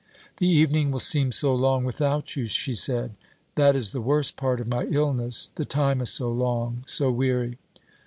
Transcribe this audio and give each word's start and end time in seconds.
"The 0.37 0.47
evening 0.47 0.89
will 0.89 0.99
seem 0.99 1.31
so 1.31 1.53
long 1.53 1.83
without 1.83 2.35
you," 2.35 2.47
she 2.47 2.73
said. 2.73 3.13
"That 3.53 3.75
is 3.75 3.91
the 3.91 4.01
worst 4.01 4.35
part 4.35 4.59
of 4.59 4.67
my 4.67 4.85
illness; 4.85 5.51
the 5.53 5.63
time 5.63 6.01
is 6.01 6.09
so 6.09 6.31
long 6.31 6.83
so 6.87 7.11
weary. 7.11 7.59